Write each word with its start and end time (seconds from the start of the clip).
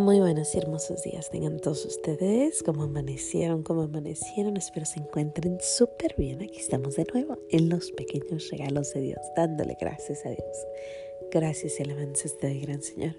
Muy 0.00 0.18
buenos 0.18 0.54
y 0.54 0.58
hermosos 0.58 1.02
días 1.02 1.28
tengan 1.28 1.60
todos 1.60 1.84
ustedes. 1.84 2.62
¿Cómo 2.62 2.84
amanecieron? 2.84 3.62
¿Cómo 3.62 3.82
amanecieron? 3.82 4.56
Espero 4.56 4.86
se 4.86 4.98
encuentren 4.98 5.58
súper 5.60 6.14
bien. 6.16 6.40
Aquí 6.40 6.58
estamos 6.58 6.96
de 6.96 7.04
nuevo 7.12 7.36
en 7.50 7.68
los 7.68 7.92
pequeños 7.92 8.48
regalos 8.50 8.94
de 8.94 9.02
Dios, 9.02 9.20
dándole 9.36 9.76
gracias 9.78 10.24
a 10.24 10.30
Dios. 10.30 10.66
Gracias 11.30 11.78
y 11.78 11.82
alabanzas 11.82 12.38
te 12.38 12.54
gran 12.60 12.80
Señor. 12.80 13.14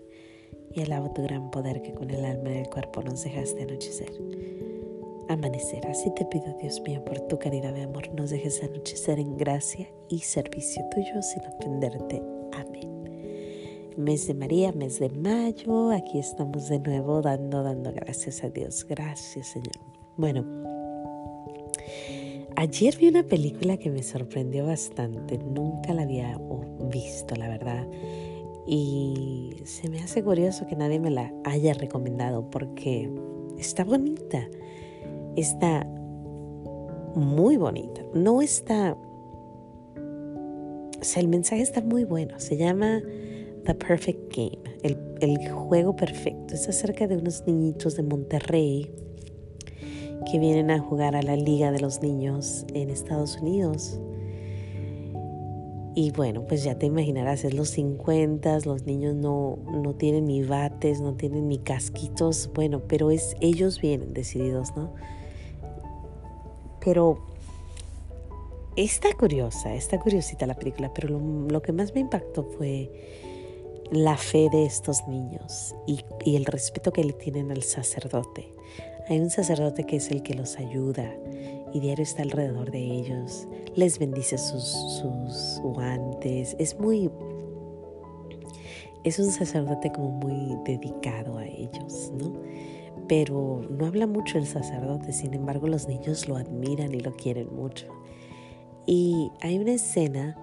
Y 0.73 0.81
alabo 0.81 1.13
tu 1.13 1.21
gran 1.21 1.51
poder 1.51 1.83
que 1.83 1.93
con 1.93 2.09
el 2.09 2.25
alma 2.25 2.49
y 2.51 2.57
el 2.57 2.69
cuerpo 2.71 3.03
nos 3.03 3.23
dejaste 3.23 3.61
anochecer. 3.61 4.11
Amanecer. 5.29 5.85
Así 5.85 6.11
te 6.15 6.25
pido, 6.25 6.57
Dios 6.59 6.81
mío, 6.81 7.05
por 7.05 7.19
tu 7.27 7.37
caridad 7.37 7.75
de 7.75 7.83
amor, 7.83 8.11
nos 8.15 8.31
dejes 8.31 8.63
anochecer 8.63 9.19
en 9.19 9.37
gracia 9.37 9.87
y 10.09 10.17
servicio 10.17 10.83
tuyo 10.89 11.21
sin 11.21 11.45
ofenderte. 11.45 12.30
Mes 13.97 14.25
de 14.27 14.33
María, 14.33 14.71
mes 14.71 14.99
de 14.99 15.09
mayo. 15.09 15.91
Aquí 15.91 16.17
estamos 16.17 16.69
de 16.69 16.79
nuevo 16.79 17.21
dando, 17.21 17.61
dando 17.61 17.91
gracias 17.91 18.41
a 18.43 18.49
Dios. 18.49 18.85
Gracias, 18.87 19.47
Señor. 19.47 19.75
Bueno, 20.15 20.45
ayer 22.55 22.95
vi 22.97 23.09
una 23.09 23.23
película 23.23 23.75
que 23.75 23.89
me 23.89 24.01
sorprendió 24.01 24.65
bastante. 24.65 25.37
Nunca 25.39 25.93
la 25.93 26.03
había 26.03 26.39
visto, 26.89 27.35
la 27.35 27.49
verdad. 27.49 27.85
Y 28.65 29.57
se 29.65 29.89
me 29.89 29.99
hace 29.99 30.23
curioso 30.23 30.67
que 30.67 30.77
nadie 30.77 30.99
me 30.99 31.09
la 31.09 31.33
haya 31.43 31.73
recomendado 31.73 32.49
porque 32.49 33.11
está 33.57 33.83
bonita. 33.83 34.47
Está 35.35 35.85
muy 37.13 37.57
bonita. 37.57 38.01
No 38.13 38.41
está... 38.41 38.95
O 40.99 41.03
sea, 41.03 41.21
el 41.21 41.27
mensaje 41.27 41.61
está 41.61 41.81
muy 41.81 42.05
bueno. 42.05 42.39
Se 42.39 42.55
llama 42.55 43.01
The 43.65 43.75
Perfect 43.75 44.35
Game, 44.35 44.59
el, 44.81 45.51
juego 45.51 45.95
perfecto. 45.95 46.55
Es 46.55 46.67
acerca 46.67 47.07
de 47.07 47.17
unos 47.17 47.43
niñitos 47.45 47.95
de 47.95 48.03
Monterrey 48.03 48.91
que 50.29 50.39
vienen 50.39 50.71
a 50.71 50.79
jugar 50.79 51.15
a 51.15 51.21
la 51.21 51.35
Liga 51.35 51.71
de 51.71 51.79
los 51.79 52.01
Niños 52.01 52.65
en 52.73 52.89
Estados 52.89 53.37
Unidos. 53.37 53.99
Y 55.93 56.11
bueno, 56.11 56.45
pues 56.47 56.63
ya 56.63 56.79
te 56.79 56.85
imaginarás, 56.85 57.43
es 57.43 57.53
los 57.53 57.69
50, 57.69 58.59
los 58.65 58.85
niños 58.85 59.13
no, 59.13 59.59
no 59.71 59.93
tienen 59.93 60.25
ni 60.25 60.41
bates, 60.41 61.01
no 61.01 61.13
tienen 61.13 61.49
ni 61.49 61.57
casquitos, 61.59 62.49
bueno, 62.55 62.81
pero 62.87 63.11
es 63.11 63.35
ellos 63.41 63.81
vienen 63.81 64.13
decididos, 64.13 64.73
¿no? 64.75 64.93
Pero 66.83 67.19
está 68.77 69.13
curiosa, 69.15 69.75
está 69.75 69.99
curiosita 69.99 70.47
la 70.47 70.55
película, 70.55 70.93
pero 70.93 71.19
lo 71.19 71.61
que 71.61 71.73
más 71.73 71.93
me 71.93 71.99
impactó 71.99 72.43
fue 72.45 72.89
la 73.91 74.15
fe 74.15 74.49
de 74.49 74.65
estos 74.65 75.05
niños 75.07 75.75
y, 75.85 75.99
el 76.25 76.45
respeto 76.45 76.93
que 76.93 77.03
le 77.03 77.13
tienen 77.13 77.51
al 77.51 77.61
sacerdote. 77.61 78.53
Hay 79.09 79.19
un 79.19 79.29
sacerdote 79.29 79.83
que 79.83 79.97
es 79.97 80.09
el 80.11 80.23
que 80.23 80.33
los 80.33 80.57
ayuda 80.57 81.13
y 81.73 81.79
diario 81.81 82.03
está 82.03 82.23
alrededor 82.23 82.71
de 82.71 82.79
ellos, 82.79 83.47
les 83.75 83.99
bendice 83.99 84.37
sus, 84.37 84.63
sus 84.63 85.59
guantes, 85.61 86.55
es 86.57 86.79
muy... 86.79 87.09
Es 89.03 89.17
un 89.17 89.31
sacerdote 89.31 89.91
como 89.91 90.11
muy 90.11 90.55
dedicado 90.63 91.39
a 91.39 91.45
ellos, 91.47 92.11
¿no? 92.13 92.33
Pero 93.07 93.61
no 93.69 93.87
habla 93.87 94.05
mucho 94.05 94.37
el 94.37 94.45
sacerdote, 94.45 95.11
sin 95.11 95.33
embargo 95.33 95.67
los 95.67 95.87
niños 95.87 96.29
lo 96.29 96.35
admiran 96.35 96.93
y 96.93 96.99
lo 96.99 97.11
quieren 97.15 97.53
mucho. 97.53 97.87
Y 98.85 99.31
hay 99.41 99.57
una 99.57 99.73
escena 99.73 100.37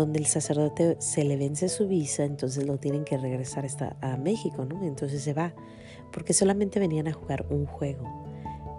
donde 0.00 0.18
el 0.18 0.26
sacerdote 0.26 0.96
se 1.00 1.24
le 1.24 1.36
vence 1.36 1.70
su 1.70 1.88
visa, 1.88 2.24
entonces 2.24 2.66
lo 2.66 2.76
tienen 2.76 3.04
que 3.04 3.16
regresar 3.16 3.64
hasta 3.64 3.96
a 4.02 4.18
México, 4.18 4.66
¿no? 4.66 4.84
Entonces 4.84 5.22
se 5.22 5.32
va, 5.32 5.54
porque 6.12 6.34
solamente 6.34 6.78
venían 6.78 7.08
a 7.08 7.14
jugar 7.14 7.46
un 7.48 7.64
juego, 7.64 8.04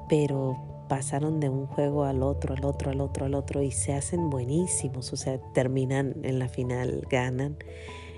pero 0.08 0.86
pasaron 0.88 1.40
de 1.40 1.50
un 1.50 1.66
juego 1.66 2.04
al 2.04 2.22
otro, 2.22 2.54
al 2.56 2.64
otro, 2.64 2.92
al 2.92 3.02
otro, 3.02 3.26
al 3.26 3.34
otro 3.34 3.64
y 3.64 3.72
se 3.72 3.94
hacen 3.94 4.30
buenísimos, 4.30 5.12
o 5.12 5.18
sea, 5.18 5.40
terminan 5.54 6.16
en 6.22 6.38
la 6.38 6.50
final, 6.50 7.06
ganan. 7.10 7.58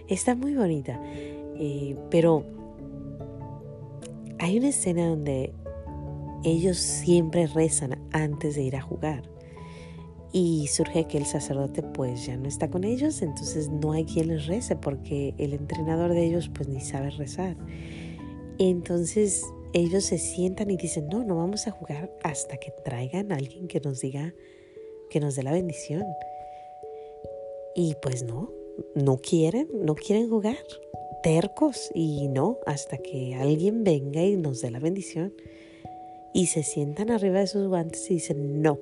Está 0.10 0.36
muy 0.36 0.56
bonita, 0.56 1.00
eh, 1.06 1.98
pero 2.12 2.44
hay 4.40 4.58
una 4.58 4.70
escena 4.70 5.08
donde 5.08 5.54
ellos 6.44 6.78
siempre 6.78 7.48
rezan 7.48 7.98
antes 8.12 8.56
de 8.56 8.64
ir 8.64 8.76
a 8.76 8.82
jugar 8.82 9.39
y 10.32 10.68
surge 10.68 11.06
que 11.06 11.18
el 11.18 11.26
sacerdote 11.26 11.82
pues 11.82 12.26
ya 12.26 12.38
no 12.38 12.48
está 12.48 12.70
con 12.70 12.84
ellos, 12.84 13.22
entonces 13.22 13.70
no 13.70 13.94
hay 13.94 14.06
quien 14.06 14.28
les 14.28 14.46
rece 14.46 14.76
porque 14.76 15.34
el 15.38 15.54
entrenador 15.54 16.14
de 16.14 16.26
ellos 16.26 16.50
pues 16.54 16.70
ni 16.70 16.82
sabe 16.82 17.10
rezar. 17.12 17.56
Entonces 18.60 19.44
ellos 19.74 20.04
se 20.06 20.18
sientan 20.18 20.70
y 20.70 20.78
dicen, 20.78 21.08
no, 21.08 21.24
no 21.24 21.38
vamos 21.38 21.68
a 21.68 21.72
jugar 21.72 22.12
hasta 22.24 22.58
que 22.58 22.72
traigan 22.84 23.32
a 23.32 23.36
alguien 23.36 23.68
que 23.68 23.80
nos 23.80 24.02
diga, 24.02 24.34
que 25.10 25.20
nos 25.20 25.36
dé 25.36 25.44
la 25.44 25.52
bendición. 25.52 26.04
Y 27.76 27.96
pues 28.02 28.24
no, 28.24 28.52
no 28.96 29.18
quieren, 29.18 29.68
no 29.74 29.96
quieren 29.96 30.30
jugar, 30.30 30.58
tercos 31.24 31.92
y 31.94 32.28
no, 32.28 32.58
hasta 32.66 32.98
que 32.98 33.36
alguien 33.36 33.84
venga 33.84 34.24
y 34.24 34.36
nos 34.36 34.62
dé 34.62 34.70
la 34.70 34.80
bendición. 34.80 35.34
Y 36.34 36.48
se 36.48 36.64
sientan 36.64 37.10
arriba 37.10 37.40
de 37.40 37.48
sus 37.48 37.68
guantes 37.68 38.10
y 38.12 38.16
dicen, 38.16 38.62
no, 38.62 38.80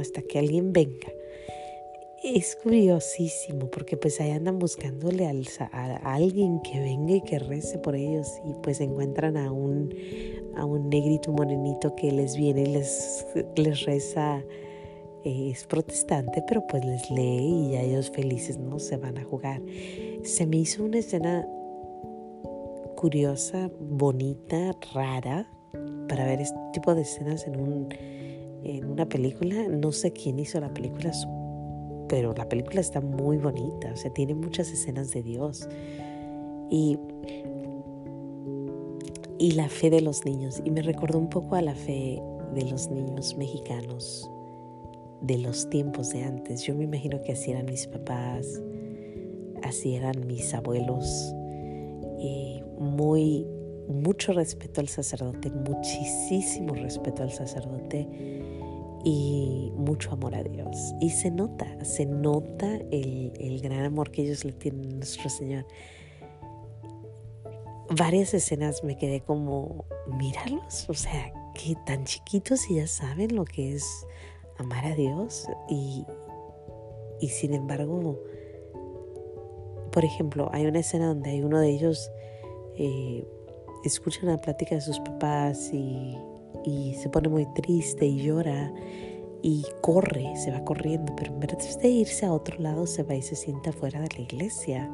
hasta 0.00 0.22
que 0.22 0.38
alguien 0.38 0.72
venga. 0.72 1.08
Es 2.22 2.56
curiosísimo 2.56 3.70
porque 3.70 3.96
pues 3.96 4.20
ahí 4.20 4.32
andan 4.32 4.58
buscándole 4.58 5.26
a, 5.26 6.14
alguien 6.14 6.60
que 6.62 6.80
venga 6.80 7.14
y 7.14 7.20
que 7.20 7.38
rece 7.38 7.78
por 7.78 7.94
ellos 7.94 8.26
y 8.44 8.54
pues 8.54 8.80
encuentran 8.80 9.36
a 9.36 9.52
un, 9.52 9.94
a 10.56 10.64
un 10.64 10.88
negrito 10.88 11.30
morenito 11.30 11.94
que 11.94 12.10
les 12.10 12.36
viene 12.36 12.62
y 12.62 12.66
les, 12.66 13.24
les 13.54 13.84
reza, 13.84 14.44
eh, 15.24 15.50
es 15.52 15.64
protestante, 15.66 16.42
pero 16.48 16.66
pues 16.66 16.84
les 16.84 17.08
lee 17.10 17.68
y 17.68 17.70
ya 17.72 17.82
ellos 17.82 18.10
felices 18.10 18.58
no 18.58 18.80
se 18.80 18.96
van 18.96 19.16
a 19.18 19.24
jugar. 19.24 19.62
Se 20.24 20.44
me 20.44 20.56
hizo 20.56 20.84
una 20.84 20.98
escena 20.98 21.46
curiosa, 22.96 23.70
bonita, 23.78 24.72
rara 24.92 25.48
para 26.08 26.24
ver 26.24 26.40
este 26.40 26.58
tipo 26.72 26.96
de 26.96 27.02
escenas 27.02 27.46
en 27.46 27.60
un 27.60 27.88
en 28.64 28.90
una 28.90 29.08
película. 29.08 29.68
No 29.68 29.92
sé 29.92 30.12
quién 30.12 30.38
hizo 30.38 30.60
la 30.60 30.72
película, 30.72 31.12
pero 32.08 32.34
la 32.34 32.48
película 32.48 32.80
está 32.80 33.00
muy 33.00 33.36
bonita, 33.38 33.92
o 33.92 33.96
sea, 33.96 34.12
tiene 34.12 34.34
muchas 34.34 34.70
escenas 34.70 35.10
de 35.12 35.22
Dios. 35.22 35.68
Y, 36.70 36.98
y 39.38 39.52
la 39.52 39.68
fe 39.68 39.90
de 39.90 40.00
los 40.00 40.24
niños. 40.24 40.60
Y 40.64 40.70
me 40.70 40.82
recordó 40.82 41.18
un 41.18 41.30
poco 41.30 41.54
a 41.54 41.62
la 41.62 41.74
fe 41.74 42.22
de 42.54 42.64
los 42.70 42.90
niños 42.90 43.36
mexicanos 43.36 44.30
de 45.20 45.38
los 45.38 45.68
tiempos 45.70 46.10
de 46.10 46.22
antes. 46.22 46.62
Yo 46.62 46.74
me 46.74 46.84
imagino 46.84 47.20
que 47.22 47.32
así 47.32 47.50
eran 47.50 47.66
mis 47.66 47.86
papás, 47.86 48.62
así 49.62 49.94
eran 49.94 50.26
mis 50.26 50.52
abuelos. 50.54 51.34
Y 52.18 52.62
muy, 52.78 53.46
mucho 53.88 54.32
respeto 54.32 54.80
al 54.80 54.88
sacerdote, 54.88 55.50
muchísimo 55.50 56.74
respeto 56.74 57.22
al 57.22 57.32
sacerdote 57.32 58.06
y 59.04 59.72
mucho 59.76 60.12
amor 60.12 60.34
a 60.34 60.42
Dios. 60.42 60.94
Y 61.00 61.10
se 61.10 61.30
nota, 61.30 61.84
se 61.84 62.06
nota 62.06 62.76
el, 62.90 63.60
gran 63.62 63.84
amor 63.84 64.10
que 64.10 64.22
ellos 64.22 64.44
le 64.44 64.52
tienen 64.52 64.92
a 64.92 64.96
nuestro 64.96 65.30
Señor. 65.30 65.66
Varias 67.96 68.34
escenas 68.34 68.84
me 68.84 68.96
quedé 68.96 69.22
como, 69.22 69.86
míralos, 70.18 70.88
o 70.90 70.94
sea, 70.94 71.32
que 71.54 71.74
tan 71.86 72.04
chiquitos 72.04 72.70
y 72.70 72.76
ya 72.76 72.86
saben 72.86 73.34
lo 73.34 73.44
que 73.44 73.74
es 73.74 74.06
amar 74.58 74.84
a 74.84 74.94
Dios. 74.94 75.48
Y, 75.70 76.04
y 77.20 77.28
sin 77.30 77.54
embargo, 77.54 78.20
por 79.90 80.04
ejemplo, 80.04 80.50
hay 80.52 80.66
una 80.66 80.80
escena 80.80 81.06
donde 81.06 81.30
hay 81.30 81.42
uno 81.42 81.60
de 81.60 81.70
ellos 81.70 82.10
eh, 82.76 83.26
escucha 83.84 84.20
una 84.22 84.38
plática 84.38 84.74
de 84.74 84.80
sus 84.80 84.98
papás 85.00 85.70
y 85.72 86.16
y 86.64 86.94
se 86.94 87.08
pone 87.08 87.28
muy 87.28 87.46
triste 87.46 88.06
y 88.06 88.22
llora 88.22 88.72
y 89.42 89.64
corre, 89.80 90.36
se 90.36 90.50
va 90.50 90.64
corriendo, 90.64 91.14
pero 91.16 91.32
en 91.32 91.40
vez 91.40 91.78
de 91.80 91.88
irse 91.88 92.26
a 92.26 92.32
otro 92.32 92.58
lado 92.58 92.86
se 92.86 93.02
va 93.04 93.14
y 93.14 93.22
se 93.22 93.36
sienta 93.36 93.72
fuera 93.72 94.00
de 94.00 94.08
la 94.16 94.20
iglesia, 94.20 94.90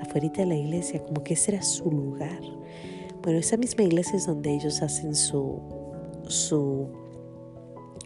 afuera 0.00 0.28
de 0.28 0.46
la 0.46 0.54
iglesia, 0.54 1.02
como 1.02 1.24
que 1.24 1.34
ese 1.34 1.52
era 1.54 1.62
su 1.62 1.90
lugar. 1.90 2.40
Bueno, 3.22 3.38
esa 3.38 3.56
misma 3.56 3.84
iglesia 3.84 4.16
es 4.16 4.26
donde 4.26 4.54
ellos 4.54 4.80
hacen 4.82 5.14
su, 5.14 5.60
su 6.28 6.88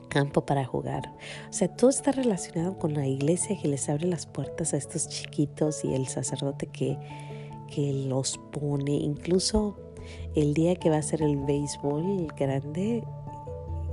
campo 0.08 0.46
para 0.46 0.64
jugar. 0.64 1.14
O 1.50 1.52
sea, 1.52 1.68
todo 1.68 1.90
está 1.90 2.12
relacionado 2.12 2.78
con 2.78 2.94
la 2.94 3.06
iglesia 3.06 3.58
que 3.60 3.68
les 3.68 3.88
abre 3.88 4.06
las 4.06 4.26
puertas 4.26 4.72
a 4.72 4.78
estos 4.78 5.08
chiquitos 5.08 5.84
y 5.84 5.92
el 5.92 6.06
sacerdote 6.08 6.66
que, 6.66 6.96
que 7.68 7.92
los 7.92 8.38
pone, 8.52 8.92
incluso 8.92 9.76
el 10.34 10.54
día 10.54 10.76
que 10.76 10.90
va 10.90 10.98
a 10.98 11.02
ser 11.02 11.22
el 11.22 11.36
béisbol 11.36 12.28
grande, 12.36 13.04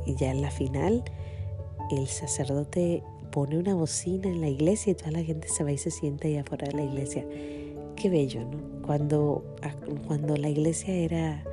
ya 0.06 0.32
en 0.32 0.42
la 0.42 0.52
final, 0.52 1.04
el 1.92 2.08
sacerdote 2.08 3.04
pone 3.32 3.58
una 3.58 3.76
bocina 3.76 4.28
en 4.28 4.42
la 4.42 4.50
iglesia 4.50 4.92
y 4.92 4.96
toda 4.96 5.12
la 5.12 5.24
gente 5.24 5.48
se 5.48 5.64
va 5.64 5.72
y 5.72 5.78
se 5.78 5.92
sienta 5.92 6.28
ahí 6.28 6.38
afuera 6.38 6.68
de 6.68 6.74
la 6.74 6.84
iglesia. 6.84 7.26
Qué 7.96 8.10
bello, 8.10 8.42
¿no? 8.46 8.82
Cuando, 8.86 9.44
ah, 9.62 9.74
cuando 10.08 10.36
la 10.38 10.50
iglesia 10.50 10.94
era 10.94 11.44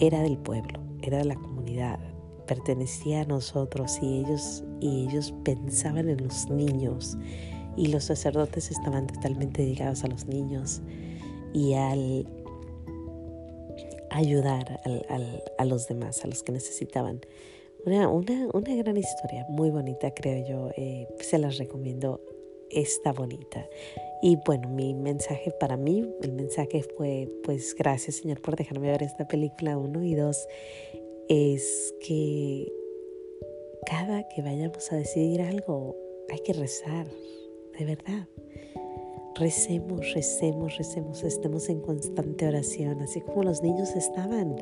era 0.00 0.22
del 0.22 0.38
pueblo, 0.38 0.80
era 1.02 1.18
de 1.18 1.24
la 1.24 1.34
comunidad, 1.34 1.98
pertenecía 2.46 3.22
a 3.22 3.24
nosotros 3.24 3.98
y 4.00 4.18
ellos, 4.20 4.64
y 4.80 5.06
ellos 5.08 5.34
pensaban 5.44 6.08
en 6.08 6.22
los 6.22 6.48
niños 6.48 7.18
y 7.76 7.88
los 7.88 8.04
sacerdotes 8.04 8.70
estaban 8.70 9.06
totalmente 9.06 9.62
dedicados 9.62 10.04
a 10.04 10.08
los 10.08 10.26
niños 10.26 10.82
y 11.52 11.74
al 11.74 12.28
ayudar 14.10 14.80
a 15.58 15.64
los 15.64 15.88
demás, 15.88 16.24
a 16.24 16.28
los 16.28 16.42
que 16.42 16.52
necesitaban. 16.52 17.20
Una, 17.84 18.08
una, 18.08 18.48
una 18.52 18.74
gran 18.74 18.96
historia, 18.96 19.46
muy 19.48 19.70
bonita 19.70 20.12
creo 20.12 20.46
yo, 20.46 20.70
eh, 20.76 21.08
se 21.20 21.38
las 21.38 21.58
recomiendo, 21.58 22.20
está 22.70 23.12
bonita. 23.12 23.66
Y 24.20 24.36
bueno, 24.44 24.68
mi 24.68 24.94
mensaje 24.94 25.52
para 25.52 25.76
mí, 25.76 26.04
el 26.22 26.32
mensaje 26.32 26.82
fue, 26.96 27.28
pues 27.44 27.74
gracias 27.76 28.16
Señor 28.16 28.40
por 28.40 28.56
dejarme 28.56 28.90
ver 28.90 29.02
esta 29.02 29.28
película, 29.28 29.78
uno 29.78 30.02
y 30.02 30.14
dos, 30.14 30.48
es 31.28 31.94
que 32.00 32.72
cada 33.86 34.26
que 34.28 34.42
vayamos 34.42 34.90
a 34.92 34.96
decidir 34.96 35.40
algo, 35.40 35.96
hay 36.30 36.40
que 36.40 36.52
rezar, 36.52 37.06
de 37.78 37.84
verdad. 37.84 38.28
Recemos, 39.38 40.14
recemos, 40.14 40.76
recemos, 40.78 41.22
estemos 41.22 41.68
en 41.68 41.80
constante 41.80 42.48
oración, 42.48 43.00
así 43.02 43.20
como 43.20 43.44
los 43.44 43.62
niños 43.62 43.94
estaban. 43.94 44.56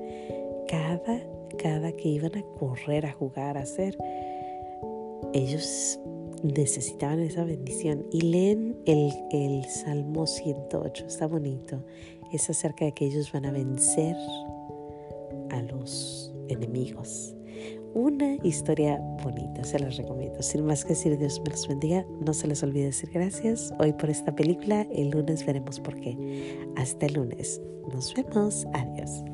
Cada, 0.69 1.23
cada 1.57 1.93
que 1.93 2.09
iban 2.09 2.37
a 2.37 2.43
correr, 2.59 3.07
a 3.07 3.13
jugar, 3.13 3.57
a 3.57 3.63
hacer, 3.63 3.97
ellos 5.33 5.99
necesitaban 6.43 7.21
esa 7.21 7.45
bendición. 7.45 8.05
Y 8.13 8.21
leen 8.21 8.77
el, 8.85 9.15
el 9.31 9.65
Salmo 9.65 10.27
108, 10.27 11.07
está 11.07 11.27
bonito. 11.27 11.83
Es 12.31 12.51
acerca 12.51 12.85
de 12.85 12.93
que 12.93 13.07
ellos 13.07 13.33
van 13.33 13.47
a 13.47 13.53
vencer 13.53 14.15
a 15.49 15.63
los 15.63 16.35
enemigos. 16.49 17.35
Una 17.97 18.37
historia 18.43 18.99
bonita, 19.25 19.65
se 19.65 19.79
las 19.79 19.97
recomiendo. 19.97 20.43
Sin 20.43 20.67
más 20.67 20.85
que 20.85 20.91
decir, 20.91 21.17
Dios 21.17 21.41
me 21.43 21.51
los 21.51 21.67
bendiga. 21.67 22.05
No 22.21 22.35
se 22.35 22.47
les 22.47 22.63
olvide 22.63 22.85
decir 22.85 23.09
gracias 23.11 23.73
hoy 23.79 23.95
por 23.95 24.11
esta 24.11 24.35
película. 24.35 24.87
El 24.93 25.13
lunes 25.13 25.47
veremos 25.47 25.81
por 25.81 25.99
qué. 25.99 26.59
Hasta 26.77 27.07
el 27.07 27.15
lunes. 27.15 27.59
Nos 27.91 28.13
vemos. 28.13 28.67
Adiós. 28.75 29.25